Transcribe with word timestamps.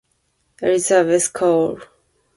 Elizabeth 0.63 1.31
Cole. 1.31 1.79